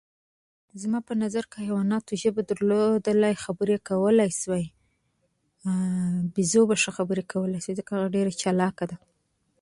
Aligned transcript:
زما 0.81 0.99
په 1.07 1.13
نظر 1.23 1.43
که 1.51 1.57
حیواناتو 1.65 2.13
ژبه 2.21 2.41
درلودلی 2.49 3.31
او 3.33 3.43
خبرې 3.45 3.73
یې 3.75 3.85
کولی 3.89 4.29
شوی 4.41 4.65
نو 5.63 5.73
بیزو 6.33 6.61
به 6.69 6.75
ښې 6.81 6.91
خبرې 6.97 7.23
کولی 7.31 7.59
شوی 7.63 7.75
ځکه 7.79 7.89
هغه 7.95 8.07
ډېره 8.15 8.31
چالاکه 8.41 8.85
ده. 8.91 8.97